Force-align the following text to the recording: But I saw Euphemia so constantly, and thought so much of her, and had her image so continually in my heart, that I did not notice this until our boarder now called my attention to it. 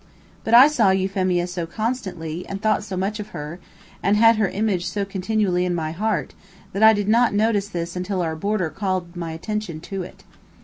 But 0.43 0.55
I 0.55 0.67
saw 0.67 0.89
Euphemia 0.89 1.45
so 1.45 1.67
constantly, 1.67 2.43
and 2.49 2.59
thought 2.59 2.83
so 2.83 2.97
much 2.97 3.19
of 3.19 3.27
her, 3.37 3.59
and 4.01 4.17
had 4.17 4.37
her 4.37 4.47
image 4.47 4.87
so 4.87 5.05
continually 5.05 5.63
in 5.63 5.75
my 5.75 5.91
heart, 5.91 6.33
that 6.73 6.81
I 6.81 6.91
did 6.91 7.07
not 7.07 7.35
notice 7.35 7.67
this 7.67 7.95
until 7.95 8.23
our 8.23 8.35
boarder 8.35 8.69
now 8.71 8.75
called 8.79 9.15
my 9.15 9.31
attention 9.31 9.79
to 9.81 10.01
it. 10.01 10.23